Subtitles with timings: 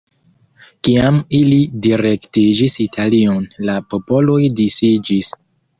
[0.87, 5.37] Kiam ili direktiĝis Italion la popoloj disiĝis.